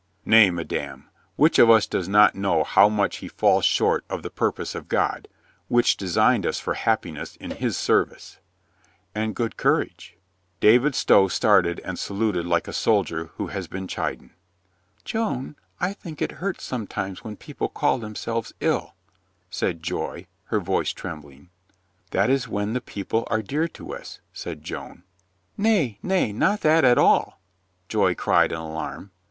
"Nay, 0.25 0.49
madame, 0.49 1.11
which 1.35 1.59
of 1.59 1.69
us 1.69 1.85
does 1.85 2.09
not 2.09 2.33
know 2.33 2.63
how 2.63 2.89
much 2.89 3.17
he 3.17 3.27
falls 3.27 3.65
short 3.65 4.03
of 4.09 4.23
the 4.23 4.31
purpose 4.31 4.73
of 4.73 4.87
God, 4.89 5.27
which 5.67 5.95
designed 5.95 6.43
us 6.43 6.59
for 6.59 6.73
happiness 6.73 7.35
in 7.35 7.51
His 7.51 7.77
service." 7.77 8.39
"And 9.13 9.35
good 9.35 9.57
courage." 9.57 10.17
David 10.59 10.95
Stow 10.95 11.27
started 11.27 11.79
and 11.85 11.99
saluted 11.99 12.47
like 12.47 12.67
a 12.67 12.73
soldier 12.73 13.25
who 13.35 13.49
has 13.53 13.67
been 13.67 13.85
chidden. 13.87 14.31
"Joan, 15.05 15.55
I 15.79 15.93
think 15.93 16.19
it 16.19 16.31
hurts 16.41 16.63
sometimes 16.63 17.23
when 17.23 17.35
people 17.37 17.69
call 17.69 17.99
themselves 17.99 18.55
ill," 18.59 18.95
said 19.51 19.83
Joy, 19.83 20.25
her 20.45 20.59
voice 20.59 20.93
trembling. 20.93 21.51
"That 22.09 22.31
is 22.31 22.47
when 22.47 22.73
the 22.73 22.81
people 22.81 23.27
are 23.29 23.43
dear 23.43 23.67
to 23.67 23.93
us," 23.93 24.19
said 24.33 24.63
Joan. 24.63 25.03
"Nay, 25.57 25.99
nay, 26.01 26.33
not 26.33 26.61
that 26.61 26.83
at 26.83 26.97
all," 26.97 27.39
Joy 27.87 28.15
cried 28.15 28.51
in 28.51 28.57
alarm. 28.57 29.11